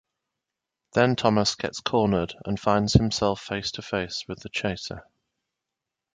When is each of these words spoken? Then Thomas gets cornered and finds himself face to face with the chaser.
Then 0.95 1.15
Thomas 1.15 1.53
gets 1.53 1.79
cornered 1.79 2.33
and 2.43 2.59
finds 2.59 2.93
himself 2.93 3.39
face 3.39 3.69
to 3.73 3.83
face 3.83 4.25
with 4.27 4.39
the 4.39 4.49
chaser. 4.49 5.03